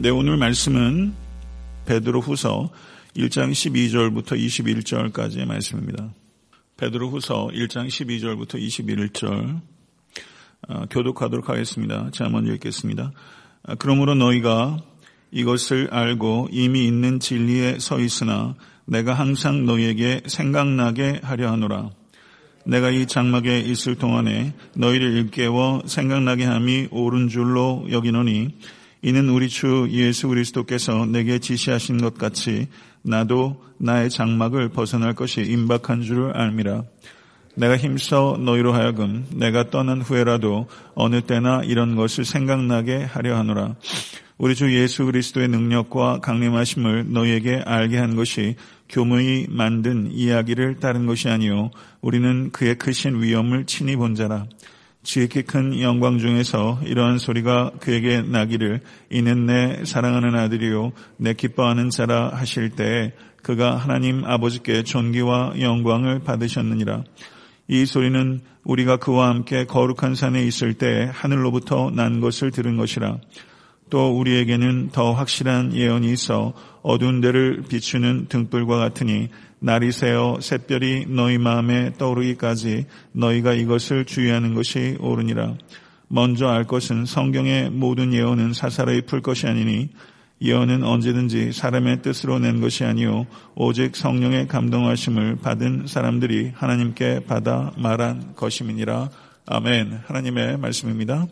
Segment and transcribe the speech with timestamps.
[0.00, 1.12] 네, 오늘 말씀은
[1.86, 2.70] 베드로 후서
[3.16, 6.14] 1장 12절부터 21절까지의 말씀입니다.
[6.76, 9.60] 베드로 후서 1장 12절부터 21절
[10.68, 12.10] 어, 교독하도록 하겠습니다.
[12.12, 13.10] 제가 먼저 읽겠습니다.
[13.64, 14.76] 아, 그러므로 너희가
[15.32, 18.54] 이것을 알고 이미 있는 진리에 서 있으나
[18.84, 21.90] 내가 항상 너희에게 생각나게 하려 하노라.
[22.64, 28.54] 내가 이 장막에 있을 동안에 너희를 일깨워 생각나게 함이 옳은 줄로 여기노니
[29.02, 32.68] 이는 우리 주 예수 그리스도께서 내게 지시하신 것 같이
[33.02, 36.82] 나도 나의 장막을 벗어날 것이 임박한 줄을 알미라.
[37.54, 43.74] 내가 힘써 너희로 하여금 내가 떠난 후에라도 어느 때나 이런 것을 생각나게 하려 하노라.
[44.36, 48.54] 우리 주 예수 그리스도의 능력과 강림하심을 너희에게 알게 한 것이
[48.88, 51.70] 교무히 만든 이야기를 따른 것이 아니요
[52.00, 54.46] 우리는 그의 크신 위엄을 친히 본 자라.
[55.02, 58.80] 지극히 큰 영광 중에서 이러한 소리가 그에게 나기를
[59.10, 67.04] 이는 내 사랑하는 아들이요 내 기뻐하는 자라 하실 때에 그가 하나님 아버지께 존귀와 영광을 받으셨느니라.
[67.68, 73.18] 이 소리는 우리가 그와 함께 거룩한 산에 있을 때 하늘로부터 난 것을 들은 것이라.
[73.90, 79.28] 또 우리에게는 더 확실한 예언이 있어 어두운 데를 비추는 등불과 같으니
[79.60, 85.56] 날이 새어 샛별이 너희 마음에 떠오르기까지 너희가 이것을 주의하는 것이 옳으니라.
[86.08, 89.90] 먼저 알 것은 성경의 모든 예언은 사사로이 풀 것이 아니니
[90.40, 98.34] 예언은 언제든지 사람의 뜻으로 낸 것이 아니요 오직 성령의 감동하심을 받은 사람들이 하나님께 받아 말한
[98.36, 99.10] 것임이니라.
[99.46, 100.02] 아멘.
[100.06, 101.26] 하나님의 말씀입니다.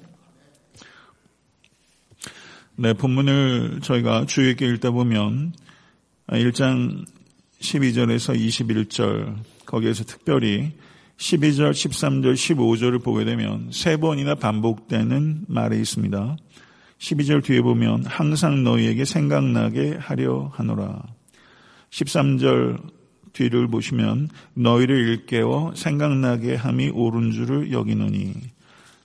[2.78, 5.52] 네, 본문을 저희가 주의 있게 읽다 보면
[6.28, 7.06] 1장
[7.60, 10.72] 12절에서 21절 거기에서 특별히
[11.18, 16.36] 12절, 13절, 15절을 보게 되면 세 번이나 반복되는 말이 있습니다.
[16.98, 21.02] 12절 뒤에 보면 항상 너희에게 생각나게 하려 하노라.
[21.90, 22.80] 13절
[23.32, 28.34] 뒤를 보시면 너희를 일깨워 생각나게 함이 옳은 줄을 여기노니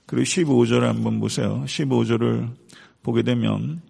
[0.06, 1.64] 그리고 15절 한번 보세요.
[1.66, 2.50] 15절을
[3.02, 3.80] 보게 되면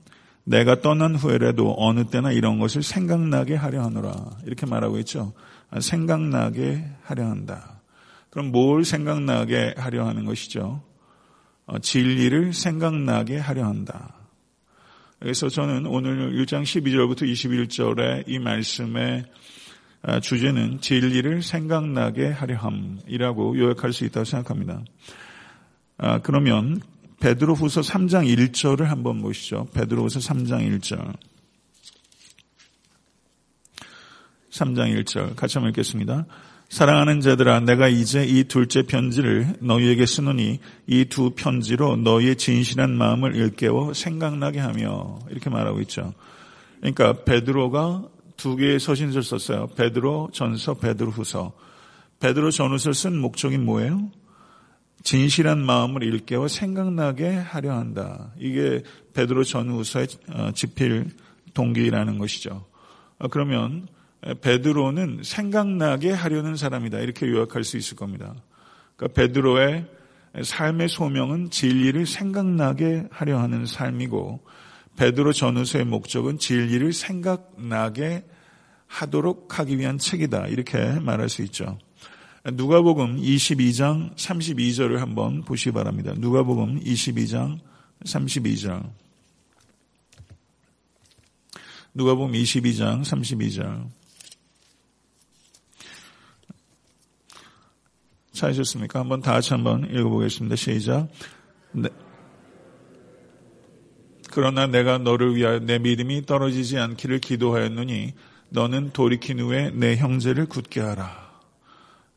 [0.45, 4.39] 내가 떠난 후에라도 어느 때나 이런 것을 생각나게 하려 하노라.
[4.45, 5.33] 이렇게 말하고 있죠.
[5.79, 7.81] 생각나게 하려 한다.
[8.31, 10.83] 그럼 뭘 생각나게 하려 하는 것이죠?
[11.67, 14.15] 어, 진리를 생각나게 하려 한다.
[15.21, 19.25] 그래서 저는 오늘 1장 12절부터 21절의 이 말씀의
[20.05, 24.83] 아, 주제는 진리를 생각나게 하려 함이라고 요약할 수 있다고 생각합니다.
[25.99, 26.81] 아, 그러면
[27.23, 29.69] 베드로후서 3장 1절을 한번 보시죠.
[29.75, 31.15] 베드로후서 3장 1절.
[34.51, 36.27] 3장 1절 같이 한번 읽겠습니다.
[36.69, 43.37] 사랑하는 자들아 내가 이제 이 둘째 편지를 너희에게 쓰노니 이 두 편지로 너희의 진실한 마음을
[43.37, 46.13] 일깨워 생각나게 하며 이렇게 말하고 있죠.
[46.81, 48.03] 그러니까 베드로가
[48.37, 49.69] 두 개의 서신을 썼어요.
[49.77, 51.53] 베드로 전서, 베드로 후서.
[52.19, 54.11] 베드로 전후서를 쓴 목적이 뭐예요?
[55.03, 58.33] 진실한 마음을 일깨워 생각나게 하려 한다.
[58.39, 58.83] 이게
[59.15, 61.11] 베드로 전후서의 어, 집필
[61.55, 62.65] 동기라는 것이죠.
[63.19, 63.89] 어, 그러면
[64.41, 67.01] 베드로는 생각나게 하려는 사람이다.
[67.01, 68.35] 이렇게 요약할 수 있을 겁니다.
[68.97, 69.87] 그러니까 베드로의
[70.43, 74.41] 삶의 소명은 진리를 생각나게 하려 하는 삶이고
[74.97, 78.25] 베드로 전후서의 목적은 진리를 생각나게
[78.87, 80.47] 하도록 하기 위한 책이다.
[80.49, 81.79] 이렇게 말할 수 있죠.
[82.45, 86.13] 누가복음 22장 32절을 한번 보시기 바랍니다.
[86.17, 87.61] 누가복음 22장
[88.05, 88.91] 32절.
[91.95, 93.87] 누가복음 22장 32절.
[98.33, 98.99] 찾으셨습니까?
[98.99, 100.57] 한번 다 같이 한번 읽어보겠습니다.
[100.57, 101.09] 시작.
[101.71, 101.89] 네.
[104.33, 108.15] 그러나 내가 너를 위하여 내 믿음이 떨어지지 않기를 기도하였느니
[108.49, 111.22] 너는 돌이킨 후에 내 형제를 굳게 하라.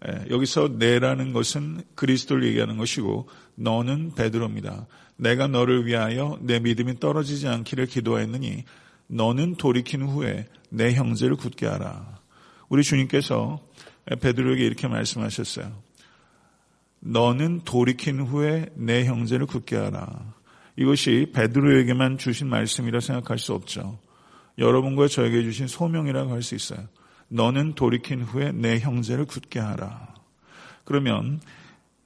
[0.08, 4.88] 예, 여기서 내라는 것은 그리스도를 얘기하는 것이고 너는 베드로입니다.
[5.18, 8.66] 내가 너를 위하여 내 믿음이 떨어지지 않기를 기도했느니
[9.08, 12.20] 너는 돌이킨 후에 내 형제를 굳게 하라.
[12.70, 13.60] 우리 주님께서
[14.20, 15.72] 베드로에게 이렇게 말씀하셨어요.
[17.00, 20.34] 너는 돌이킨 후에 내 형제를 굳게 하라.
[20.76, 24.00] 이것이 베드로에게만 주신 말씀이라 생각할 수 없죠.
[24.58, 26.80] 여러분과 저에게 주신 소명이라고 할 수 있어요.
[27.30, 30.14] 너는 돌이킨 후에 내 형제를 굳게 하라.
[30.84, 31.40] 그러면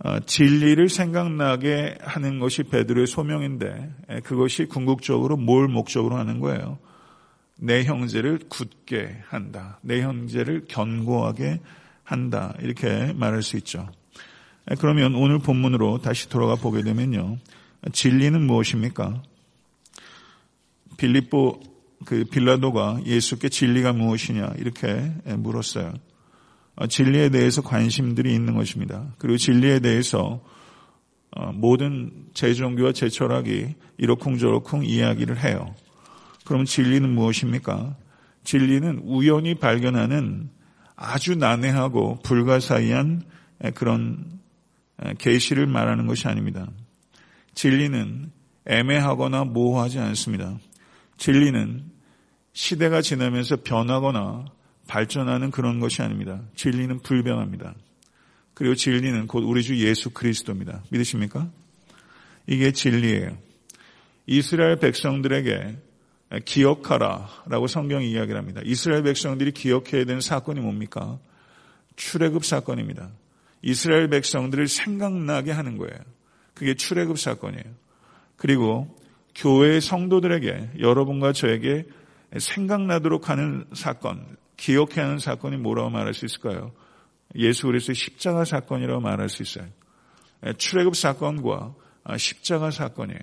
[0.01, 6.79] 어, 진리를 생각나게 하는 것이 베드로의 소명인데 그것이 궁극적으로 뭘 목적으로 하는 거예요?
[7.57, 9.79] 내 형제를 굳게 한다.
[9.81, 11.59] 내 형제를 견고하게
[12.03, 12.55] 한다.
[12.61, 13.89] 이렇게 말할 수 있죠.
[14.79, 17.37] 그러면 오늘 본문으로 다시 돌아가 보게 되면요.
[17.91, 19.21] 진리는 무엇입니까?
[20.97, 21.59] 빌립보
[22.05, 25.93] 그 빌라도가 예수께 진리가 무엇이냐 이렇게 물었어요.
[26.75, 29.13] 어, 진리에 대해서 관심들이 있는 것입니다.
[29.17, 30.41] 그리고 진리에 대해서
[31.31, 35.75] 어, 모든 제 종교와 제 철학이 이러쿵저러쿵 이야기를 해요.
[36.45, 37.95] 그럼 진리는 무엇입니까?
[38.43, 40.49] 진리는 우연히 발견하는
[40.95, 43.23] 아주 난해하고 불가사의한
[43.75, 44.39] 그런
[45.17, 46.67] 계시를 말하는 것이 아닙니다.
[47.53, 48.31] 진리는
[48.65, 50.57] 애매하거나 모호하지 않습니다.
[51.19, 51.83] 진리는
[52.53, 54.45] 시대가 지나면서 변하거나
[54.87, 56.41] 발전하는 그런 것이 아닙니다.
[56.55, 57.75] 진리는 불변합니다.
[58.53, 60.81] 그리고 진리는 곧 우리 주 예수 그리스도입니다.
[60.89, 61.49] 믿으십니까?
[62.47, 63.37] 이게 진리예요.
[64.25, 65.77] 이스라엘 백성들에게
[66.45, 68.61] 기억하라 라고 성경이 이야기를 합니다.
[68.63, 71.19] 이스라엘 백성들이 기억해야 되는 사건이 뭡니까?
[71.97, 73.09] 출애굽 사건입니다.
[73.61, 75.97] 이스라엘 백성들을 생각나게 하는 거예요.
[76.53, 77.65] 그게 출애굽 사건이에요.
[78.37, 78.98] 그리고
[79.39, 81.85] 교회의 성도들에게 여러분과 저에게
[82.37, 84.25] 생각나도록 하는 사건,
[84.57, 86.73] 기억해야 하는 사건이 뭐라고 말할 수 있을까요?
[87.35, 89.65] 예수 그리스도의 십자가 사건이라고 말할 수 있어요.
[90.57, 91.73] 출애굽 사건과
[92.17, 93.19] 십자가 사건이에요.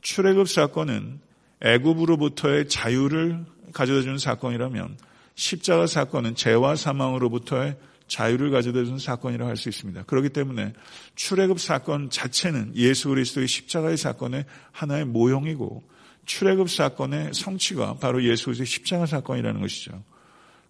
[0.00, 1.20] 출애굽 사건은
[1.62, 4.98] 애굽으로부터의 자유를 가져다 주는 사건이라면
[5.36, 7.76] 십자가 사건은 죄와 사망으로부터의
[8.08, 10.04] 자유를 가져다 주는 사건이라고 할 수 있습니다.
[10.04, 10.72] 그렇기 때문에
[11.14, 15.82] 출애굽 사건 자체는 예수 그리스도의 십자가의 사건의 하나의 모형이고
[16.24, 20.02] 출애굽 사건의 성취가 바로 예수 그리스도의 십자가 사건이라는 것이죠.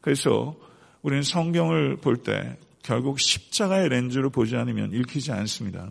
[0.01, 0.57] 그래서
[1.03, 5.91] 우리는 성경을 볼 때 결국 십자가의 렌즈로 보지 않으면 읽히지 않습니다.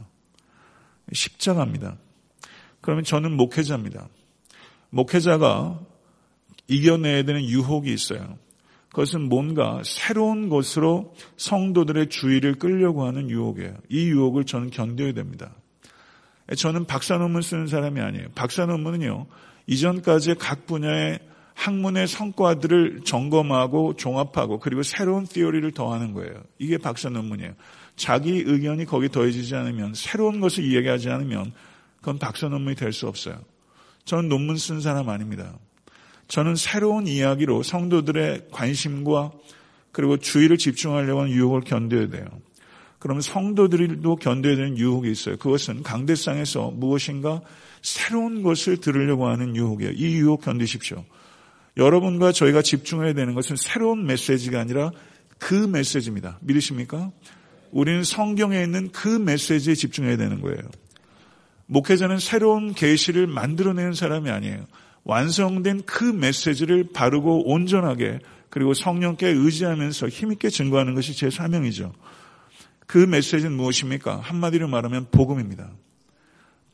[1.12, 1.98] 십자가입니다.
[2.80, 4.08] 그러면 저는 목회자입니다.
[4.92, 5.82] 목회자가
[6.68, 8.38] 이겨내야 되는 유혹이 있어요.
[8.96, 13.76] 그것은 뭔가 새로운 것으로 성도들의 주의를 끌려고 하는 유혹이에요.
[13.90, 15.54] 이 유혹을 저는 견뎌야 됩니다.
[16.56, 18.28] 저는 박사 논문 쓰는 사람이 아니에요.
[18.36, 19.26] 박사 논문은요,
[19.68, 21.20] 이전까지 각 분야의
[21.56, 26.42] 학문의 성과들을 점검하고 종합하고 그리고 새로운 티어리를 더하는 거예요.
[26.58, 27.52] 이게 박사 논문이에요.
[27.98, 31.52] 자기 의견이 거기 더해지지 않으면 새로운 것을 이야기하지 않으면
[31.98, 33.42] 그건 박사 논문이 될 수 없어요.
[34.06, 35.54] 저는 논문 쓴 사람 아닙니다.
[36.28, 39.32] 저는 새로운 이야기로 성도들의 관심과
[39.92, 42.26] 그리고 주의를 집중하려고 하는 유혹을 견뎌야 돼요.
[43.00, 45.38] 그러면 성도들도 견뎌야 되는 유혹이 있어요.
[45.38, 47.42] 그것은 강대상에서 무엇인가
[47.82, 49.92] 새로운 것을 들으려고 하는 유혹이에요.
[49.94, 51.06] 이 유혹 견디십시오.
[51.78, 54.92] 여러분과 저희가 집중해야 되는 것은 새로운 메시지가 아니라
[55.38, 56.40] 그 메시지입니다.
[56.42, 57.12] 믿으십니까?
[57.72, 60.62] 우리는 성경에 있는 그 메시지에 집중해야 되는 거예요.
[61.68, 64.66] 목회자는 새로운 계시를 만들어내는 사람이 아니에요.
[65.06, 68.20] 완성된 그 메시지를 바르고 온전하게
[68.50, 71.94] 그리고 성령께 의지하면서 힘있게 증거하는 것이 제 사명이죠.
[72.88, 74.18] 그 메시지는 무엇입니까?
[74.18, 75.72] 한마디로 말하면 복음입니다.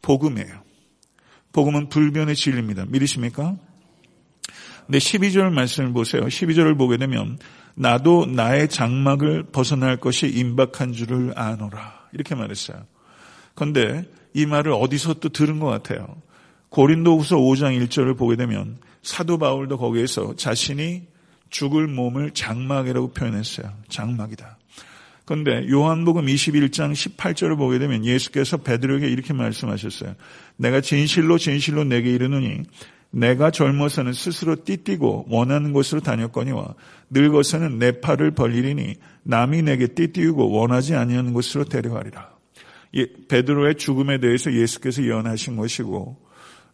[0.01, 0.63] 복음이에요.
[1.53, 2.85] 복음은 불변의 진리입니다.
[2.87, 3.57] 믿으십니까?
[4.85, 6.23] 근데 12절 말씀을 보세요.
[6.23, 7.37] 12절을 보게 되면
[7.75, 12.09] 나도 나의 장막을 벗어날 것이 임박한 줄을 아노라.
[12.13, 12.85] 이렇게 말했어요.
[13.55, 16.21] 그런데 이 말을 어디서 또 들은 것 같아요.
[16.71, 21.03] 고린도후서 5장 1절을 보게 되면 사도 바울도 거기에서 자신이
[21.49, 23.69] 죽을 몸을 장막이라고 표현했어요.
[23.89, 24.57] 장막이다.
[25.25, 30.15] 그런데 요한복음 21장 18절을 보게 되면 예수께서 베드로에게 이렇게 말씀하셨어요.
[30.55, 32.63] 내가 진실로 진실로 내게 이르노니
[33.11, 36.75] 내가 젊어서는 스스로 띠띠고 원하는 곳으로 다녔거니와
[37.09, 42.31] 늙어서는 내 팔을 벌리리니 남이 내게 띠띠우고 원하지 아니하는 곳으로 데려가리라.
[43.27, 46.30] 베드로의 죽음에 대해서 예수께서 예언하신 것이고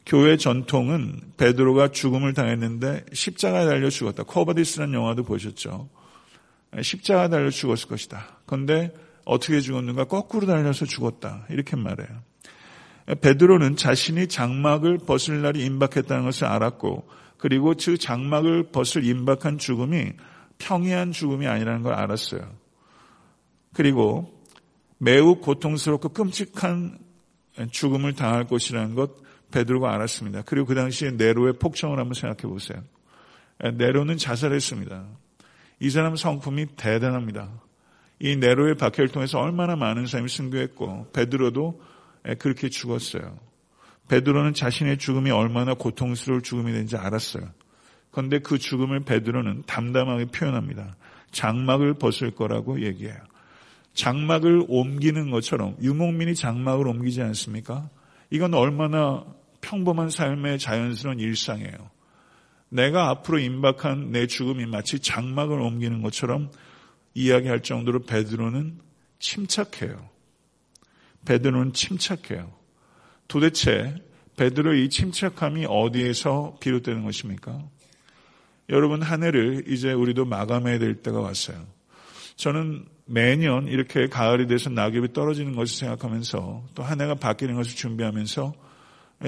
[0.07, 4.23] 교회 전통은 베드로가 죽음을 당했는데 십자가에 달려 죽었다.
[4.23, 5.89] 코바디스라는 영화도 보셨죠.
[6.81, 8.39] 십자가 달려 죽었을 것이다.
[8.45, 8.93] 그런데
[9.25, 10.05] 어떻게 죽었는가?
[10.05, 11.45] 거꾸로 달려서 죽었다.
[11.49, 12.07] 이렇게 말해요.
[13.19, 20.13] 베드로는 자신이 장막을 벗을 날이 임박했다는 것을 알았고 그리고 그 장막을 벗을 임박한 죽음이
[20.57, 22.49] 평이한 죽음이 아니라는 걸 알았어요.
[23.73, 24.41] 그리고
[24.99, 26.97] 매우 고통스럽고 끔찍한
[27.71, 30.43] 죽음을 당할 것이라는 것 베드로가 알았습니다.
[30.45, 32.83] 그리고 그 당시에 네로의 폭정을 한번 생각해 보세요.
[33.75, 35.05] 네로는 자살했습니다.
[35.79, 37.49] 이 사람 성품이 대단합니다.
[38.19, 41.81] 이 네로의 박해를 통해서 얼마나 많은 사람이 승교했고 베드로도
[42.39, 43.39] 그렇게 죽었어요.
[44.09, 47.43] 베드로는 자신의 죽음이 얼마나 고통스러울 죽음이 되는지 알았어요.
[48.11, 50.95] 그런데 그 죽음을 베드로는 담담하게 표현합니다.
[51.31, 53.17] 장막을 벗을 거라고 얘기해요.
[53.93, 57.89] 장막을 옮기는 것처럼 유목민이 장막을 옮기지 않습니까?
[58.29, 59.25] 이건 얼마나
[59.61, 61.89] 평범한 삶의 자연스러운 일상이에요.
[62.69, 66.51] 내가 앞으로 임박한 내 죽음이 마치 장막을 옮기는 것처럼
[67.13, 68.79] 이야기할 정도로 베드로는
[69.19, 70.09] 침착해요.
[71.25, 72.53] 베드로는 침착해요.
[73.27, 73.95] 도대체
[74.35, 77.63] 베드로의 이 침착함이 어디에서 비롯되는 것입니까?
[78.69, 81.65] 여러분 한 해를 이제 우리도 마감해야 될 때가 왔어요.
[82.35, 88.53] 저는 매년 이렇게 가을이 돼서 낙엽이 떨어지는 것을 생각하면서 또 한 해가 바뀌는 것을 준비하면서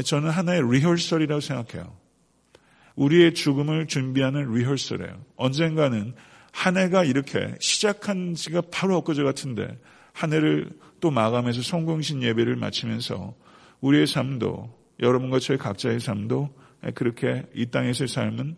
[0.06, 1.96] 저는 하나의 리허설이라고 생각해요.
[2.96, 5.24] 우리의 죽음을 준비하는 리허설이에요.
[5.38, 6.14] 언젠가는
[6.52, 9.78] 한 해가 이렇게 시작한 지가 바로 엊그제 같은데
[10.12, 10.70] 한 해를
[11.00, 13.34] 또 마감해서 성공신 예배를 마치면서
[13.80, 16.50] 우리의 삶도 여러분과 저희 각자의 삶도
[16.96, 18.58] 그렇게 이 땅에서의 삶은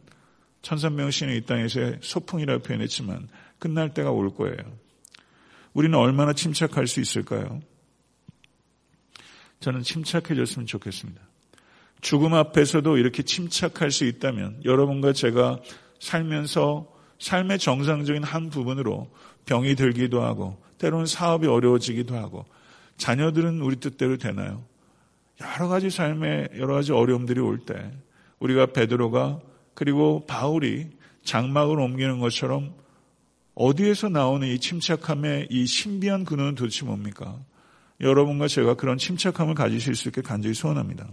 [0.63, 3.27] 천산명신의 이 땅에서의 소풍이라고 표현했지만
[3.59, 4.57] 끝날 때가 올 거예요.
[5.73, 7.61] 우리는 얼마나 침착할 수 있을까요?
[9.59, 11.21] 저는 침착해졌으면 좋겠습니다.
[12.01, 15.59] 죽음 앞에서도 이렇게 침착할 수 있다면 여러분과 제가
[15.99, 19.11] 살면서 삶의 정상적인 한 부분으로
[19.45, 22.45] 병이 들기도 하고 때로는 사업이 어려워지기도 하고
[22.97, 24.63] 자녀들은 우리 뜻대로 되나요?
[25.39, 27.91] 여러 가지 삶의 여러 가지 어려움들이 올 때
[28.39, 29.39] 우리가 베드로가
[29.75, 30.89] 그리고 바울이
[31.23, 32.73] 장막을 옮기는 것처럼
[33.55, 37.39] 어디에서 나오는 이 침착함의 이 신비한 근원은 도대체 뭡니까?
[37.99, 41.07] 여러분과 제가 그런 침착함을 가지실 수 있게 간절히 소원합니다.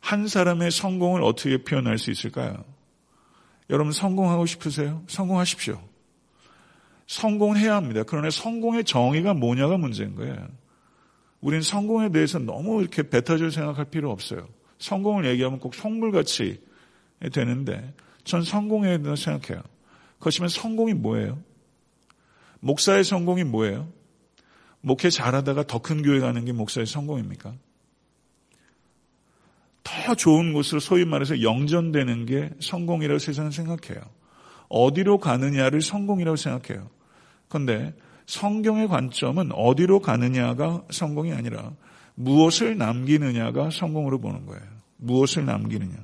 [0.00, 2.64] 한 사람의 성공을 어떻게 표현할 수 있을까요?
[3.70, 5.02] 여러분 성공하고 싶으세요?
[5.08, 5.80] 성공하십시오.
[7.06, 8.02] 성공해야 합니다.
[8.06, 10.48] 그러나 성공의 정의가 뭐냐가 문제인 거예요.
[11.40, 14.48] 우린 성공에 대해서 너무 이렇게 배타적으로 생각할 필요 없어요.
[14.78, 16.60] 성공을 얘기하면 꼭 성물같이
[17.32, 17.94] 되는데
[18.24, 19.62] 전 성공에 대해서 생각해요.
[20.18, 21.38] 그렇지만 성공이 뭐예요?
[22.60, 23.88] 목사의 성공이 뭐예요?
[24.80, 27.54] 목회 잘하다가 더 큰 교회 가는 게 목사의 성공입니까?
[29.82, 34.02] 더 좋은 곳으로 소위 말해서 영전되는 게 성공이라고 세상은 생각해요.
[34.68, 36.90] 어디로 가느냐를 성공이라고 생각해요.
[37.48, 37.94] 그런데
[38.26, 41.72] 성경의 관점은 어디로 가느냐가 성공이 아니라
[42.16, 44.64] 무엇을 남기느냐가 성공으로 보는 거예요.
[44.96, 45.96] 무엇을 남기느냐.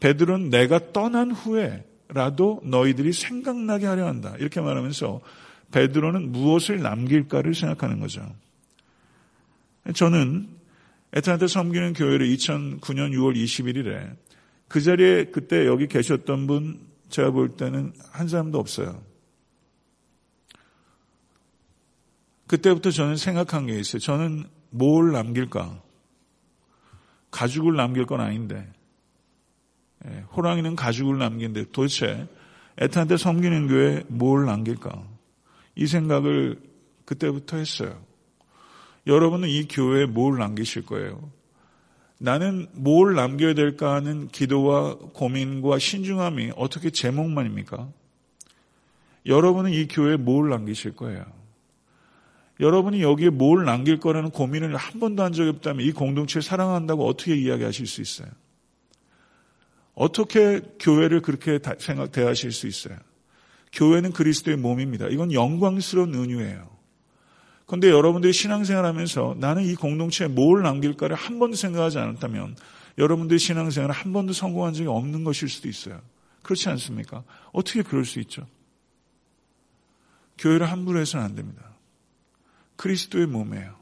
[0.00, 4.34] 베드로는 내가 떠난 후에 라도 너희들이 생각나게 하려 한다.
[4.38, 5.20] 이렇게 말하면서
[5.72, 8.22] 베드로는 무엇을 남길까를 생각하는 거죠.
[9.94, 10.48] 저는
[11.12, 14.16] 에탄한테 섬기는 교회를 2009년 6월 21일에
[14.68, 19.02] 그 자리에 그때 여기 계셨던 분 제가 볼 때는 한 사람도 없어요.
[22.46, 23.98] 그때부터 저는 생각한 게 있어요.
[24.00, 25.82] 저는 뭘 남길까?
[27.30, 28.72] 가죽을 남길 건 아닌데.
[30.08, 32.26] 예, 호랑이는 가죽을 남긴데 도대체
[32.78, 35.02] 에탄한테 섬기는 교회에 뭘 남길까?
[35.74, 36.60] 이 생각을
[37.04, 38.00] 그때부터 했어요.
[39.06, 41.30] 여러분은 이 교회에 뭘 남기실 거예요?
[42.18, 47.88] 나는 뭘 남겨야 될까 하는 기도와 고민과 신중함이 어떻게 제목만입니까?
[49.26, 51.24] 여러분은 이 교회에 뭘 남기실 거예요?
[52.58, 57.36] 여러분이 여기에 뭘 남길 거라는 고민을 한 번도 한 적이 없다면 이 공동체를 사랑한다고 어떻게
[57.36, 58.28] 이야기하실 수 있어요?
[59.96, 62.96] 어떻게 교회를 그렇게 생각, 대하실 수 있어요?
[63.72, 65.08] 교회는 그리스도의 몸입니다.
[65.08, 66.76] 이건 영광스러운 은유예요.
[67.64, 72.56] 그런데 여러분들이 신앙생활 하면서 나는 이 공동체에 뭘 남길까를 한 번도 생각하지 않았다면
[72.98, 76.00] 여러분들이 신앙생활을 한 번도 성공한 적이 없는 것일 수도 있어요.
[76.42, 77.24] 그렇지 않습니까?
[77.52, 78.46] 어떻게 그럴 수 있죠?
[80.38, 81.62] 교회를 함부로 해서는 안 됩니다.
[82.76, 83.74] 그리스도의 몸이에요.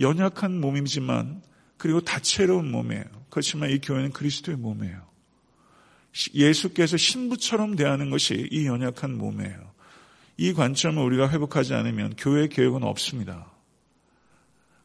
[0.00, 1.42] 연약한 몸이지만
[1.76, 3.04] 그리고 다채로운 몸이에요.
[3.28, 5.07] 그렇지만 이 교회는 그리스도의 몸이에요.
[6.34, 9.70] 예수께서 신부처럼 대하는 것이 이 연약한 몸이에요.
[10.36, 13.46] 이 관점을 우리가 회복하지 않으면 교회 계획은 없습니다.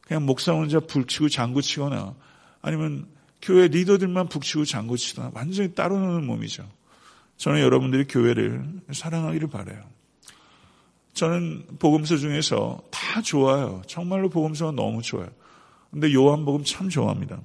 [0.02, 2.14] 그냥 목사 혼자 불치고 장구치거나
[2.60, 3.06] 아니면
[3.40, 6.68] 교회 리더들만 북치고 장구치거나 완전히 따로 노는 몸이죠.
[7.36, 9.82] 저는 여러분들이 교회를 사랑하기를 바래요.
[11.14, 13.82] 저는 복음서 중에서 다 좋아요.
[13.86, 15.28] 정말로 복음서가 너무 좋아요.
[15.90, 17.40] 근데 요한복음 참 좋아합니다.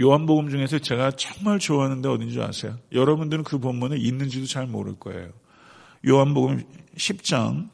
[0.00, 2.78] 요한복음 중에서 제가 정말 좋아하는데 어딘지 아세요?
[2.92, 5.32] 여러분들은 그 본문에 있는지도 잘 모를 거예요.
[6.06, 6.62] 요한복음
[6.96, 7.68] 10장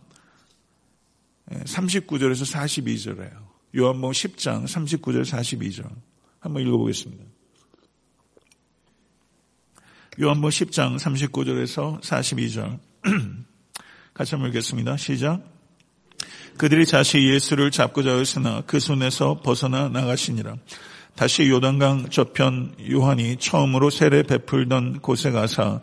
[1.51, 3.45] 39절에서 42절이에요.
[3.77, 5.91] 요한복음 10장 39절 42절.
[6.41, 7.25] 한번 읽어보겠습니다.
[10.21, 12.79] 요한복음 10장 39절에서 42절.
[14.15, 14.97] 같이 한번 읽겠습니다.
[14.97, 15.43] 시작.
[16.57, 20.57] 그들이 다시 예수를 잡고 자였으나 그 손에서 벗어나 나가시니라.
[21.17, 25.81] 다시 요단강 저편 요한이 처음으로 세례 베풀던 곳에 가서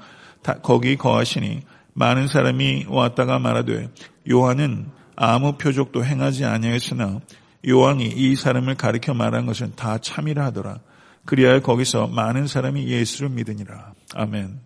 [0.62, 1.62] 거기 거하시니
[1.94, 3.90] 많은 사람이 왔다가 말하되
[4.30, 7.22] 요한은 아무 표적도 행하지 아니하였으나
[7.68, 10.80] 요한이 이 사람을 가리켜 말한 것은 다 참이라 하더라.
[11.26, 13.94] 그리하여 거기서 많은 사람이 예수를 믿으니라.
[14.16, 14.60] 아멘.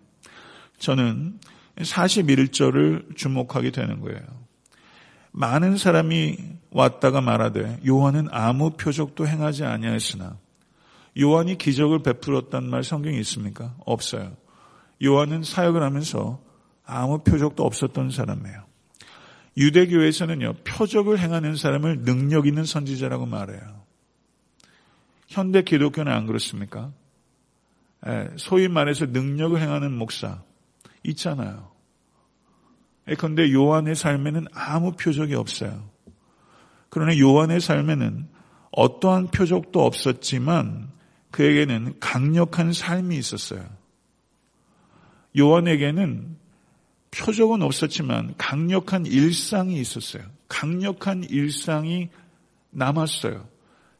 [0.80, 1.40] 저는
[1.78, 4.22] 41절을 주목하게 되는 거예요.
[5.32, 6.38] 많은 사람이
[6.72, 10.38] 왔다가 말하되 요한은 아무 표적도 행하지 아니하였으나
[11.20, 13.76] 요한이 기적을 베풀었단 말 성경에 있습니까?
[13.86, 14.36] 없어요.
[15.04, 16.42] 요한은 사역을 하면서
[16.86, 18.64] 아무 표적도 없었던 사람이에요.
[19.58, 23.84] 유대교에서는요, 표적을 행하는 사람을 능력 있는 선지자라고 말해요.
[25.28, 26.92] 현대 기독교는 안 그렇습니까?
[28.08, 30.42] 예, 소위 말해서 능력을 행하는 목사
[31.04, 31.72] 있잖아요.
[33.06, 35.90] 그런데 요한의 삶에는 아무 표적이 없어요.
[36.90, 38.28] 그러나 요한의 삶에는
[38.72, 40.92] 어떠한 표적도 없었지만
[41.36, 43.62] 그에게는 강력한 삶이 있었어요.
[45.38, 46.38] 요한에게는
[47.12, 50.24] 표적은 없었지만 강력한 일상이 있었어요.
[50.48, 52.08] 강력한 일상이
[52.70, 53.50] 남았어요.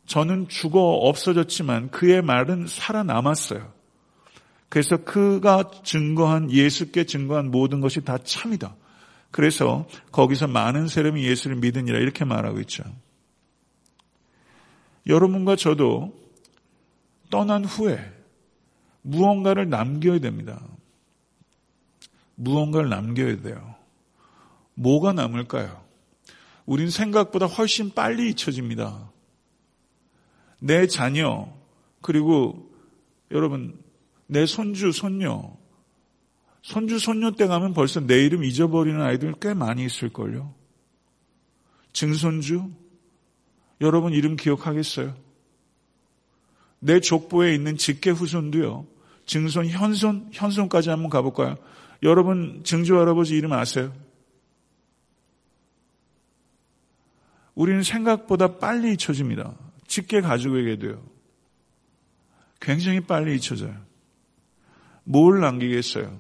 [0.06, 3.70] 저는 죽어 없어졌지만 그의 말은 살아남았어요.
[4.70, 8.78] 그래서 그가 증거한 예수께 증거한 모든 것이 다 참이다.
[9.32, 12.86] 그래서 거기서 많은 사람이 예수를 믿으니라 이렇게 말하고 있죠.
[15.06, 16.25] 여러분과 저도
[17.30, 18.00] 떠난 후에
[19.02, 20.62] 무언가를 남겨야 됩니다.
[22.36, 23.76] 무언가를 남겨야 돼요.
[24.74, 25.84] 뭐가 남을까요?
[26.66, 29.12] 우린 생각보다 훨씬 빨리 잊혀집니다.
[30.60, 31.48] 내 자녀,
[32.02, 32.72] 그리고
[33.32, 33.80] 여러분,
[34.28, 35.56] 내 손주, 손녀,
[36.62, 40.54] 손주, 손녀 때 가면 벌써 내 이름 잊어버리는 아이들 꽤 많이 있을걸요.
[41.94, 42.72] 증손주,
[43.82, 45.16] 여러분 이름 기억하겠어요?
[46.86, 48.86] 내 족보에 있는 직계 후손도요,
[49.26, 51.58] 증손, 현손, 현손까지 한번 가볼까요?
[52.04, 53.92] 여러분 증조 할아버지 이름 아세요?
[57.56, 59.56] 우리는 생각보다 빨리 잊혀집니다.
[59.88, 61.02] 직계 가족에게도요.
[62.62, 63.76] 굉장히 빨리 잊혀져요.
[65.06, 66.20] 뭘 남기겠어요?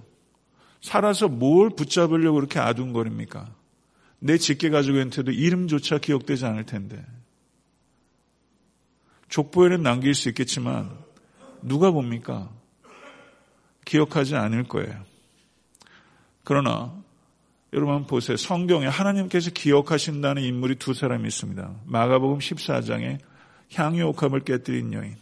[0.81, 3.53] 살아서 뭘 붙잡으려고 그렇게 아둥거립니까?
[4.17, 7.05] 내 직계 가족한테도 이름조차 기억되지 않을 텐데.
[9.35, 10.89] 족보에는 남길 수 있겠지만
[11.61, 12.49] 누가 봅니까?
[13.83, 14.95] 기억하지 않을 거예요.
[16.45, 16.93] 그러나
[17.73, 18.37] 여러분 보세요.
[18.37, 21.75] 성경에 하나님께서 기억하신다는 인물이 두 사람이 있습니다.
[21.85, 23.19] 마가복음 14장에
[23.73, 25.17] 향유 옥합을 깨뜨린 여인.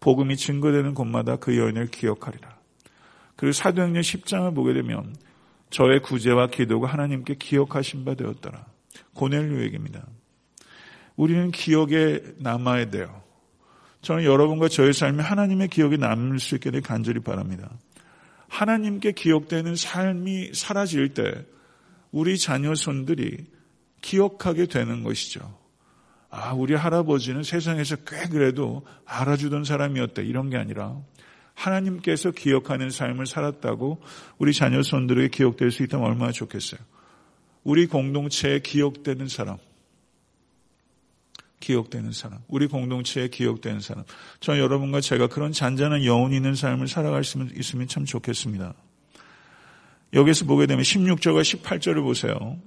[0.00, 2.58] 복음이 증거되는 곳마다 그 여인을 기억하리라.
[3.36, 5.14] 그리고 사도행전 10장을 보게 되면
[5.68, 8.64] 저의 구제와 기도가 하나님께 기억하신 바 되었더라.
[9.12, 10.06] 고넬료 얘기입니다.
[11.20, 13.22] 우리는 기억에 남아야 돼요.
[14.00, 17.70] 저는 여러분과 저의 삶이 하나님의 기억에 남을 수 있게 되 간절히 바랍니다.
[18.48, 21.44] 하나님께 기억되는 삶이 사라질 때
[22.10, 23.36] 우리 자녀 손들이
[24.00, 25.58] 기억하게 되는 것이죠.
[26.30, 30.22] 아, 우리 할아버지는 세상에서 꽤 그래도 알아주던 사람이었다.
[30.22, 30.96] 이런 게 아니라
[31.52, 34.00] 하나님께서 기억하는 삶을 살았다고
[34.38, 36.80] 우리 자녀 손들에게 기억될 수 있다면 얼마나 좋겠어요.
[37.62, 39.58] 우리 공동체에 기억되는 사람.
[41.60, 44.04] 기억되는 사람, 우리 공동체에 기억되는 사람.
[44.40, 48.74] 저 여러분과 제가 그런 잔잔한 여운 있는 삶을 살아갈 수 있으면 참 좋겠습니다.
[50.14, 52.58] 여기서 보게 되면 16절과 18절을 보세요.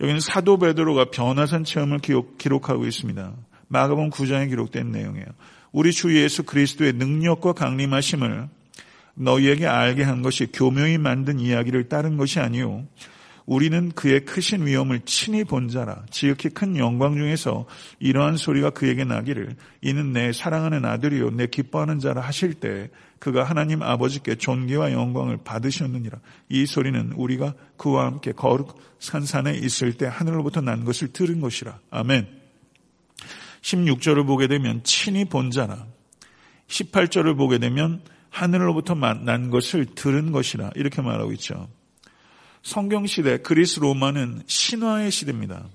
[0.00, 3.34] 여기는 사도 베드로가 변화산 체험을 기록, 하고 있습니다.
[3.68, 5.26] 마가복음 9장에 기록된 내용이에요.
[5.72, 8.48] 우리 주 예수 그리스도의 능력과 강림하심을
[9.14, 12.86] 너희에게 알게 한 것이 교묘히 만든 이야기를 따른 것이 아니요
[13.48, 16.04] 우리는 그의 크신 위엄을 친히 본 자라.
[16.10, 17.64] 지극히 큰 영광 중에서
[17.98, 23.82] 이러한 소리가 그에게 나기를 이는 내 사랑하는 아들이요 내 기뻐하는 자라 하실 때 그가 하나님
[23.82, 26.18] 아버지께 존귀와 영광을 받으셨느니라.
[26.50, 31.78] 이 소리는 우리가 그와 함께 거룩 산산에 있을 때 하늘로부터 난 것을 들은 것이라.
[31.90, 32.28] 아멘.
[33.62, 35.86] 16절을 보게 되면 친히 본 자라.
[36.66, 40.72] 18절을 보게 되면 하늘로부터 난 것을 들은 것이라.
[40.74, 41.66] 이렇게 말하고 있죠.
[42.62, 45.66] 성경 시대 그리스 로마는 신화의 시대입니다.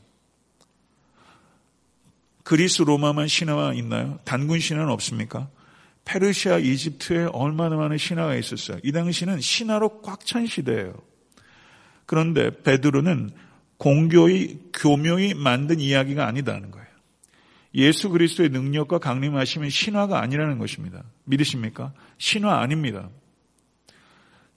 [2.43, 4.19] 그리스 로마만 신화가 있나요?
[4.25, 5.49] 단군 신화는 없습니까?
[6.05, 8.79] 페르시아, 이집트에 얼마나 많은 신화가 있었어요.
[8.83, 10.93] 이 당시는 신화로 꽉 찬 시대예요.
[12.05, 13.31] 그런데 베드로는
[13.77, 16.87] 공교의 교묘히 만든 이야기가 아니다는 거예요.
[17.75, 21.03] 예수 그리스도의 능력과 강림하시면 신화가 아니라는 것입니다.
[21.23, 21.93] 믿으십니까?
[22.17, 23.09] 신화 아닙니다.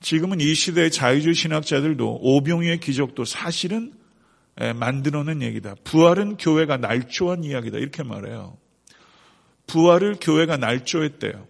[0.06, 3.92] 지금은 이 시대의 자유주의 신학자들도 오병이의 기적도 사실은
[4.76, 5.74] 만들어낸 얘기다.
[5.82, 7.78] 부활은 교회가 날조한 이야기다.
[7.78, 8.56] 이렇게 말해요.
[9.66, 11.48] 부활을 교회가 날조했대요.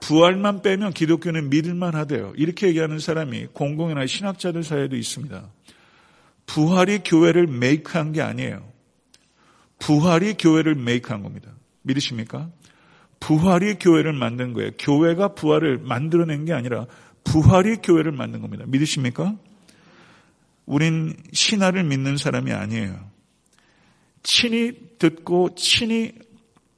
[0.00, 2.32] 부활만 빼면 기독교는 믿을만 하대요.
[2.36, 5.50] 이렇게 얘기하는 사람이 공공이나 신학자들 사이에도 있습니다.
[6.46, 8.72] 부활이 교회를 메이크한 게 아니에요.
[9.80, 11.52] 부활이 교회를 메이크한 겁니다.
[11.82, 12.48] 믿으십니까?
[13.20, 14.70] 부활이 교회를 만든 거예요.
[14.78, 16.86] 교회가 부활을 만들어낸 게 아니라
[17.24, 18.64] 부활이 교회를 만든 겁니다.
[18.66, 19.36] 믿으십니까?
[20.66, 23.10] 우린 신화를 믿는 사람이 아니에요.
[24.22, 26.12] 친히 듣고 친히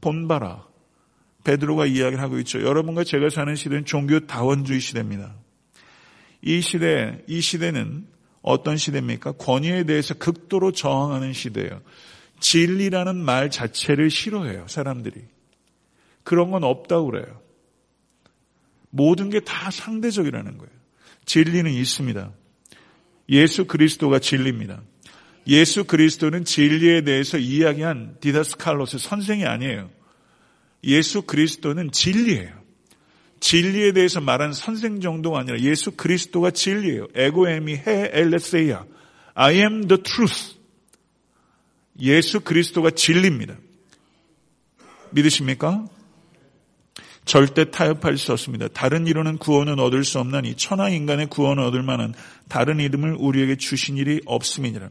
[0.00, 0.66] 본바라
[1.44, 2.62] 베드로가 이야기를 하고 있죠.
[2.62, 5.34] 여러분과 제가 사는 시대는 종교 다원주의 시대입니다.
[6.42, 8.06] 이 시대, 이 시대는
[8.42, 9.32] 어떤 시대입니까?
[9.32, 11.80] 권위에 대해서 극도로 저항하는 시대예요.
[12.40, 15.22] 진리라는 말 자체를 싫어해요, 사람들이.
[16.24, 17.40] 그런 건 없다고 그래요.
[18.94, 20.72] 모든 게 다 상대적이라는 거예요.
[21.26, 22.32] 진리는 있습니다.
[23.30, 24.82] 예수 그리스도가 진리입니다.
[25.48, 29.90] 예수 그리스도는 진리에 대해서 이야기한 디다스칼로스 선생이 아니에요.
[30.84, 32.62] 예수 그리스도는 진리예요.
[33.40, 37.08] 진리에 대해서 말한 선생 정도가 아니라 예수 그리스도가 진리예요.
[37.14, 38.84] 에고에미 해 엘레세이아.
[39.34, 40.54] I am the truth.
[42.00, 43.56] 예수 그리스도가 진리입니다.
[45.10, 45.86] 믿으십니까?
[47.24, 48.68] 절대 타협할 수 없습니다.
[48.68, 52.14] 다른 이로는 구원은 얻을 수 없나니 천하 인간의 구원을 얻을 만한
[52.48, 54.90] 다른 이름을 우리에게 주신 일이 없음이니라.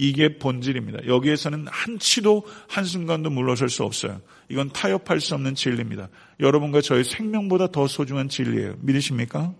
[0.00, 1.06] 이게 본질입니다.
[1.08, 4.20] 여기에서는 한치도 한순간도 물러설 수 없어요.
[4.48, 6.08] 이건 타협할 수 없는 진리입니다.
[6.38, 8.76] 여러분과 저의 생명보다 더 소중한 진리예요.
[8.80, 9.52] 믿으십니까?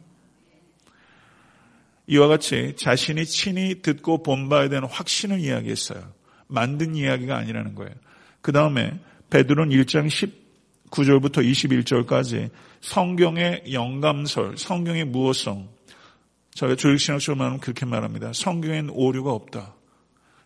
[2.07, 6.13] 이와 같이 자신이 친히 듣고 본봐야 되는 확신을 이야기했어요.
[6.47, 7.93] 만든 이야기가 아니라는 거예요.
[8.41, 8.99] 그 다음에
[9.31, 10.09] 베드로는 1장
[10.89, 15.69] 19절부터 21절까지 성경의 영감설, 성경의 무어성,
[16.55, 18.33] 저희가 조직신학적으로 말하면 그렇게 말합니다.
[18.33, 19.75] 성경엔 오류가 없다.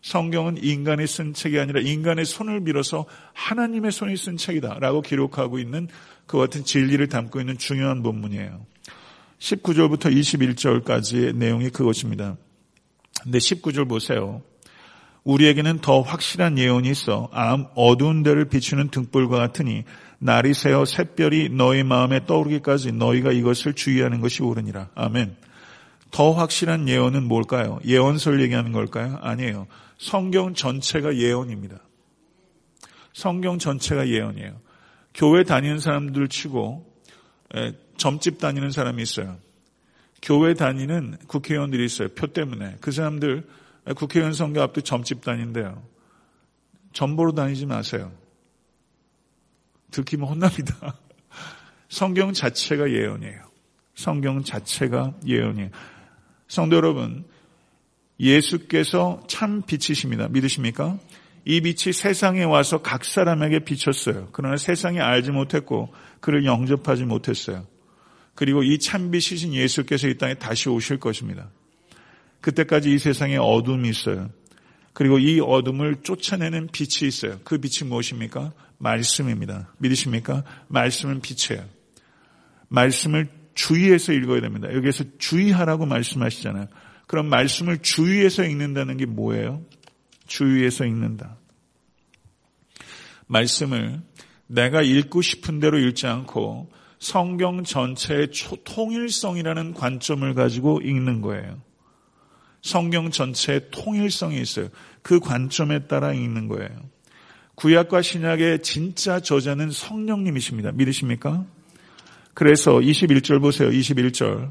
[0.02, 4.78] 성경은 인간이 쓴 책이 아니라 인간의 손을 빌어서 하나님의 손이 쓴 책이다.
[4.80, 5.88] 라고 기록하고 있는
[6.26, 8.66] 그 같은 진리를 담고 있는 중요한 본문이에요.
[9.38, 12.36] 19절부터 21절까지의 내용이 그것입니다.
[13.22, 14.42] 근데 19절 보세요.
[15.24, 17.30] 우리에게는 더 확실한 예언이 있어
[17.74, 19.84] 어두운 데를 비추는 등불과 같으니
[20.24, 24.90] 날이 새어 샛별이 너희 마음에 떠오르기까지 너희가 이것을 주의하는 것이 옳으니라.
[24.94, 25.36] 아멘.
[26.12, 27.80] 더 확실한 예언은 뭘까요?
[27.84, 29.18] 예언설 얘기하는 걸까요?
[29.20, 29.66] 아니에요.
[29.98, 31.80] 성경 전체가 예언입니다.
[33.12, 34.60] 성경 전체가 예언이에요.
[35.12, 36.86] 교회 다니는 사람들 치고
[37.96, 39.38] 점집 다니는 사람이 있어요.
[40.22, 42.06] 교회 다니는 국회의원들이 있어요.
[42.10, 42.76] 표 때문에.
[42.80, 43.44] 그 사람들
[43.96, 45.82] 국회의원 선거 앞두 점집 다닌대요.
[46.92, 48.12] 점보로 다니지 마세요.
[49.92, 50.98] 들키면 혼납니다.
[51.88, 53.42] 성경 자체가 예언이에요.
[53.94, 55.70] 성경 자체가 예언이에요.
[56.48, 57.24] 성도 여러분,
[58.18, 60.28] 예수께서 참 빛이십니다.
[60.28, 60.98] 믿으십니까?
[61.44, 64.28] 이 빛이 세상에 와서 각 사람에게 비쳤어요.
[64.32, 67.66] 그러나 세상이 알지 못했고 그를 영접하지 못했어요.
[68.34, 71.50] 그리고 이 참빛이신 예수께서 이 땅에 다시 오실 것입니다.
[72.40, 74.30] 그때까지 이 세상에 어둠이 있어요.
[74.92, 77.38] 그리고 이 어둠을 쫓아내는 빛이 있어요.
[77.44, 78.52] 그 빛이 무엇입니까?
[78.82, 79.72] 말씀입니다.
[79.78, 80.42] 믿으십니까?
[80.66, 81.64] 말씀은 빛이에요.
[82.68, 84.72] 말씀을 주의해서 읽어야 됩니다.
[84.74, 86.66] 여기에서 주의하라고 말씀하시잖아요.
[87.06, 89.62] 그럼 말씀을 주의해서 읽는다는 게 뭐예요?
[90.26, 91.36] 주의해서 읽는다.
[93.26, 94.00] 말씀을
[94.48, 98.30] 내가 읽고 싶은 대로 읽지 않고 성경 전체의
[98.64, 101.60] 통일성이라는 관점을 가지고 읽는 거예요.
[102.62, 104.68] 성경 전체의 통일성이 있어요.
[105.02, 106.68] 그 관점에 따라 읽는 거예요.
[107.62, 110.72] 구약과 신약의 진짜 저자는 성령님이십니다.
[110.72, 111.44] 믿으십니까?
[112.34, 113.70] 그래서 21절 보세요.
[113.70, 114.50] 21절.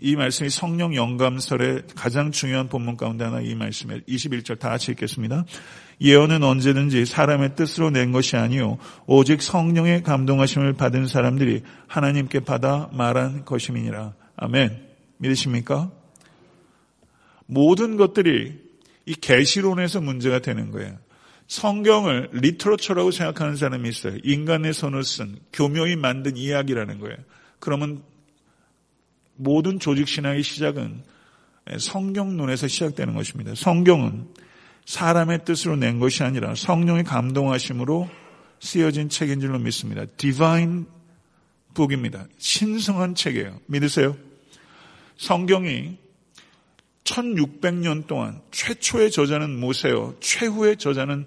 [0.00, 5.44] 이 말씀이 성령 영감설의 가장 중요한 본문 가운데 하나 이 말씀에 21절 다 같이 읽겠습니다.
[6.00, 13.44] 예언은 언제든지 사람의 뜻으로 낸 것이 아니요 오직 성령의 감동하심을 받은 사람들이 하나님께 받아 말한
[13.44, 14.14] 것임이니라.
[14.34, 14.84] 아멘.
[15.18, 15.92] 믿으십니까?
[17.46, 18.58] 모든 것들이
[19.06, 21.05] 이 계시론에서 문제가 되는 거예요.
[21.48, 24.18] 성경을 리트로처라고 생각하는 사람이 있어요.
[24.24, 27.16] 인간의 손을 쓴 교묘히 만든 이야기라는 거예요.
[27.60, 28.02] 그러면
[29.36, 31.02] 모든 조직 신앙의 시작은
[31.78, 33.54] 성경론에서 시작되는 것입니다.
[33.54, 34.28] 성경은
[34.86, 38.08] 사람의 뜻으로 낸 것이 아니라 성령의 감동하심으로
[38.60, 40.04] 쓰여진 책인 줄로 믿습니다.
[40.16, 40.86] 디바인
[41.74, 42.26] 북입니다.
[42.38, 43.60] 신성한 책이에요.
[43.66, 44.16] 믿으세요?
[45.18, 45.98] 성경이
[47.06, 50.14] 1600년 동안 최초의 저자는 모세요.
[50.20, 51.26] 최후의 저자는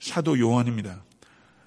[0.00, 1.04] 사도 요한입니다.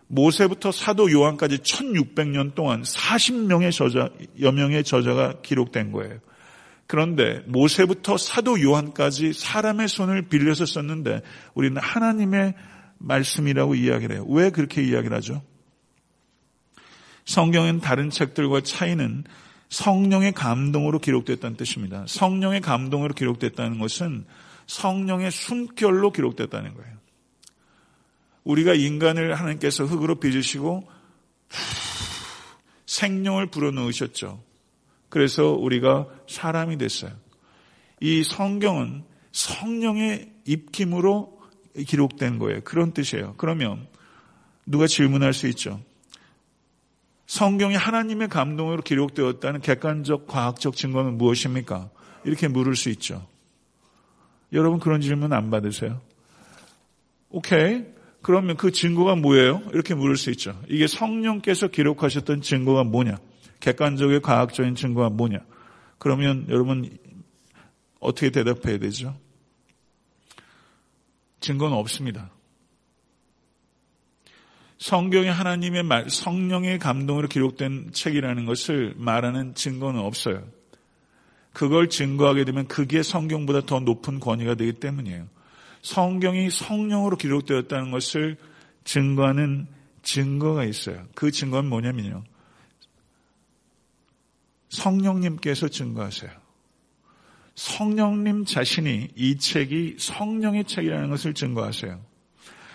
[0.08, 4.10] 모세부터 사도 요한까지 1600년 동안 40명의 저자,
[4.42, 6.20] 여명의 저자가 기록된 거예요.
[6.88, 11.22] 그런데 모세부터 사도 요한까지 사람의 손을 빌려서 썼는데
[11.54, 12.56] 우리는 하나님의
[12.98, 14.26] 말씀이라고 이야기를 해요.
[14.28, 15.42] 왜 그렇게 이야기를 하죠?
[17.24, 19.24] 성경엔 다른 책들과 차이는
[19.72, 22.06] 성령의 감동으로 기록됐다는 뜻입니다.
[22.08, 24.26] 성령의 감동으로 기록됐다는 것은
[24.68, 26.98] 성령의 순결로 기록됐다는 거예요.
[28.44, 30.88] 우리가 인간을 하나님께서 흙으로 빚으시고
[32.86, 34.44] 생명을 불어넣으셨죠.
[35.10, 37.12] 그래서 우리가 사람이 됐어요.
[38.02, 41.40] 이 성경은 성령의 입김으로
[41.88, 42.62] 기록된 거예요.
[42.66, 43.36] 그런 뜻이에요.
[43.38, 43.88] 그러면
[44.66, 45.82] 누가 질문할 수 있죠.
[47.32, 51.90] 성경이 하나님의 감동으로 기록되었다는 객관적 과학적 증거는 무엇입니까?
[52.26, 53.26] 이렇게 물을 수 있죠.
[54.52, 56.02] 여러분 그런 질문 안 받으세요?
[57.30, 57.86] 오케이.
[58.22, 59.62] 그러면 그 증거가 뭐예요?
[59.72, 60.62] 이렇게 물을 수 있죠.
[60.68, 63.18] 이게 성령께서 기록하셨던 증거가 뭐냐?
[63.62, 65.40] 객관적인 과학적인 증거가 뭐냐?
[66.00, 66.98] 그러면 여러분
[68.02, 69.16] 어떻게 대답해야 되죠?
[71.40, 72.30] 증거는 없습니다.
[74.82, 80.44] 성경에 하나님의 말, 성령의 감동으로 기록된 책이라는 것을 말하는 증거는 없어요.
[81.54, 85.28] 그걸 증거하게 되면 그게 성경보다 더 높은 권위가 되기 때문이에요.
[85.84, 88.38] 성경이 성령으로 기록되었다는 것을
[88.84, 89.68] 증거하는
[90.02, 91.06] 증거가 있어요.
[91.14, 92.24] 그 증거는 뭐냐면요.
[94.70, 96.32] 성령님께서 증거하세요.
[97.54, 102.11] 성령님 자신이 이 책이 성령의 책이라는 것을 증거하세요.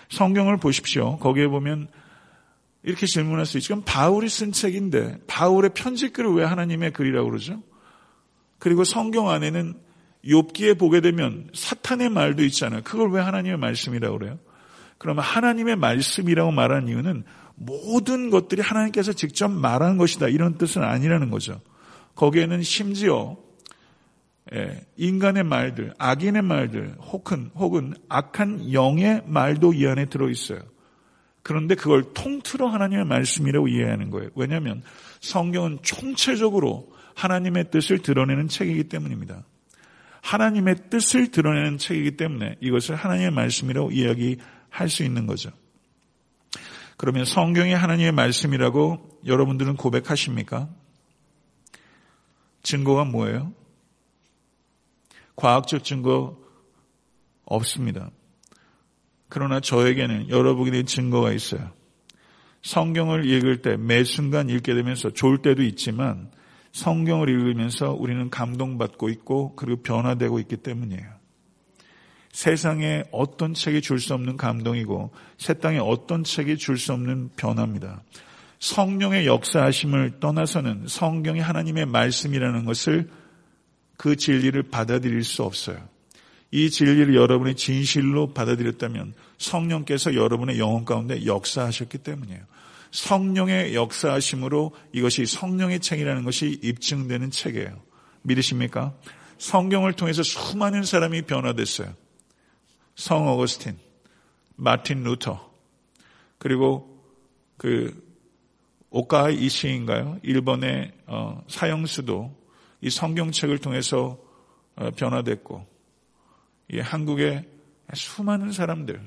[0.09, 1.17] 성경을 보십시오.
[1.17, 1.87] 거기에 보면
[2.83, 3.73] 이렇게 질문할 수 있죠.
[3.73, 7.61] 그럼 바울이 쓴 책인데 바울의 편지글을 왜 하나님의 글이라고 그러죠?
[8.59, 9.75] 그리고 성경 안에는
[10.25, 12.81] 욥기에 보게 되면 사탄의 말도 있잖아요.
[12.83, 14.39] 그걸 왜 하나님의 말씀이라고 그래요?
[14.97, 17.23] 그러면 하나님의 말씀이라고 말하는 이유는
[17.55, 20.27] 모든 것들이 하나님께서 직접 말한 것이다.
[20.27, 21.61] 이런 뜻은 아니라는 거죠.
[22.15, 23.46] 거기에는 심지어 예,
[24.95, 30.59] 인간의 말들, 악인의 말들, 혹은, 혹은 악한 영의 말도 이 안에 들어있어요.
[31.43, 34.29] 그런데 그걸 통틀어 하나님의 말씀이라고 이해하는 거예요.
[34.35, 34.83] 왜냐하면
[35.21, 39.43] 성경은 총체적으로 하나님의 뜻을 드러내는 책이기 때문입니다.
[40.21, 45.51] 하나님의 뜻을 드러내는 책이기 때문에 이것을 하나님의 말씀이라고 이야기할 수 있는 거죠.
[46.97, 50.67] 그러면 성경이 하나님의 말씀이라고 여러분들은 고백하십니까?
[52.61, 53.53] 증거가 뭐예요?
[55.37, 56.37] 과학적 증거
[57.45, 58.09] 없습니다.
[59.29, 61.71] 그러나 저에게는 여러분에 증거가 있어요.
[62.63, 66.31] 성경을 읽을 때 매 순간 읽게 되면서 좋을 때도 있지만
[66.73, 71.17] 성경을 읽으면서 우리는 감동받고 있고 그리고 변화되고 있기 때문이에요.
[72.31, 78.03] 세상에 어떤 책이 줄 수 없는 감동이고 새 땅에 어떤 책이 줄 수 없는 변화입니다.
[78.59, 83.09] 성령의 역사하심을 떠나서는 성경이 하나님의 말씀이라는 것을
[83.97, 85.77] 그 진리를 받아들일 수 없어요.
[86.51, 92.41] 이 진리를 여러분이 진실로 받아들였다면 성령께서 여러분의 영혼 가운데 역사하셨기 때문이에요.
[92.91, 97.81] 성령의 역사하심으로 이것이 성령의 책이라는 것이 입증되는 책이에요.
[98.21, 98.95] 믿으십니까?
[99.37, 101.93] 성경을 통해서 수많은 사람이 변화됐어요.
[102.95, 103.77] 성 어거스틴,
[104.55, 105.51] 마틴 루터,
[106.37, 107.03] 그리고
[107.57, 108.05] 그
[108.89, 110.19] 오카이 이시인가요?
[110.23, 112.35] 일본의 어, 사형수도
[112.81, 114.17] 이 성경책을 통해서
[114.75, 115.65] 어, 변화됐고,
[116.71, 117.45] 이 한국의
[117.93, 119.01] 수많은 사람들,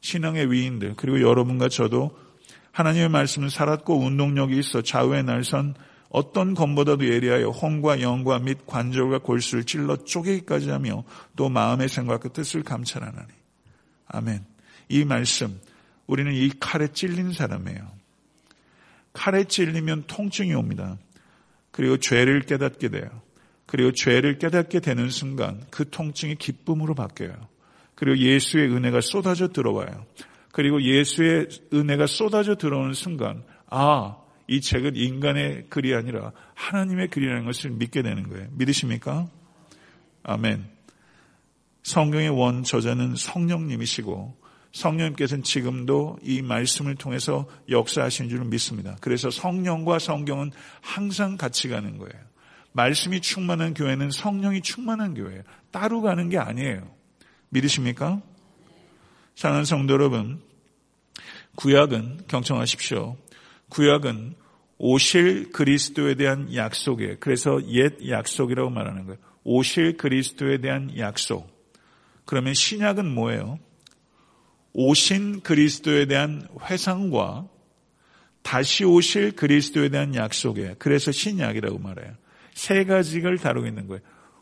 [0.00, 2.16] 신앙의 위인들, 그리고 여러분과 저도
[2.72, 5.74] 하나님의 말씀을 살았고 운동력이 있어 좌우의 날선
[6.08, 11.04] 어떤 검보다도 예리하여 홍과 영과 및 관절과 골수를 찔러 쪼개기까지 하며
[11.36, 13.28] 또 마음의 생각과 뜻을 감찰하나니.
[14.06, 14.44] 아멘.
[14.88, 15.60] 이 말씀,
[16.06, 17.88] 우리는 이 칼에 찔린 사람이에요.
[19.12, 20.98] 칼에 찔리면 통증이 옵니다.
[21.80, 23.08] 그리고 죄를 깨닫게 돼요.
[23.64, 27.32] 그리고 죄를 깨닫게 되는 순간 그 통증이 기쁨으로 바뀌어요.
[27.94, 30.04] 그리고 예수의 은혜가 쏟아져 들어와요.
[30.52, 37.70] 그리고 예수의 은혜가 쏟아져 들어오는 순간, 아, 이 책은 인간의 글이 아니라 하나님의 글이라는 것을
[37.70, 38.48] 믿게 되는 거예요.
[38.50, 39.30] 믿으십니까?
[40.22, 40.66] 아멘.
[41.82, 44.36] 성경의 원 저자는 성령님이시고
[44.72, 48.96] 성령님께서는 지금도 이 말씀을 통해서 역사하신 줄 믿습니다.
[49.00, 52.14] 그래서 성령과 성경은 항상 같이 가는 거예요.
[52.72, 55.42] 말씀이 충만한 교회는 성령이 충만한 교회예요.
[55.72, 56.88] 따로 가는 게 아니에요.
[57.48, 58.22] 믿으십니까?
[59.34, 60.40] 사랑하는 성도 여러분,
[61.56, 63.16] 구약은 경청하십시오.
[63.70, 64.34] 구약은
[64.78, 67.16] 오실 그리스도에 대한 약속이에요.
[67.20, 69.18] 그래서 옛 약속이라고 말하는 거예요.
[69.44, 71.50] 오실 그리스도에 대한 약속.
[72.24, 73.58] 그러면 신약은 뭐예요?
[74.72, 77.48] 오신 그리스도에 대한 회상과
[78.42, 80.76] 다시 오실 그리스도에 대한 약속이에요.
[80.78, 82.14] 그래서 신약이라고 말해요.
[82.54, 84.00] 세 가지를 다루고 있는 거예요.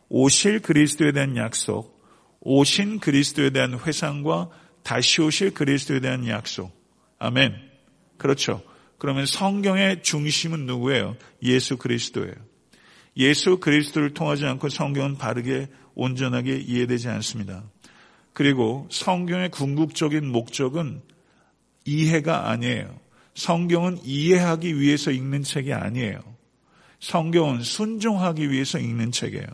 [0.08, 1.98] 오실 그리스도에 대한 약속,
[2.40, 4.50] 오신 그리스도에 대한 회상과
[4.82, 6.72] 다시 오실 그리스도에 대한 약속.
[7.18, 7.54] 아멘.
[8.16, 8.62] 그렇죠.
[8.98, 11.16] 그러면 성경의 중심은 누구예요?
[11.42, 12.34] 예수 그리스도예요.
[13.16, 17.64] 예수 그리스도를 통하지 않고 성경은 바르게 온전하게 이해되지 않습니다.
[18.38, 21.02] 그리고 성경의 궁극적인 목적은
[21.84, 22.96] 이해가 아니에요.
[23.34, 26.20] 성경은 이해하기 위해서 읽는 책이 아니에요.
[27.00, 29.44] 성경은 순종하기 위해서 읽는 책이에요.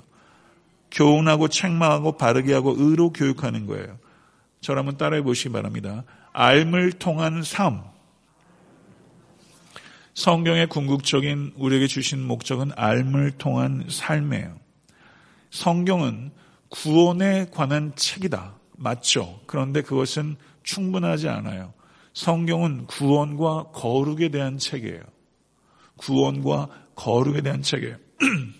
[0.91, 3.99] 교훈하고 책망하고 바르게 하고 의로 교육하는 거예요.
[4.61, 6.05] 저를 한번 따라해 보시기 바랍니다.
[6.35, 7.85] 알을 통한 삶.
[10.13, 14.59] 성경의 궁극적인 우리에게 주신 목적은 알을 통한 삶이에요.
[15.49, 16.33] 성경은
[16.69, 18.63] 구원에 관한 책이다.
[18.77, 19.41] 맞죠?
[19.47, 21.73] 그런데 그것은 충분하지 않아요.
[22.13, 25.03] 성경은 구원과 거룩에 대한 책이에요.
[25.97, 27.97] 구원과 거룩에 대한 책이에요.